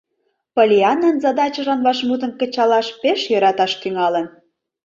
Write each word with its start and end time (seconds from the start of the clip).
Поллианнан 0.55 1.15
задачыжлан 1.23 1.81
вашмутым 1.85 2.31
кычалаш 2.39 2.87
пеш 3.01 3.19
йӧраташ 3.31 3.71
тӱҥалын. 3.81 4.25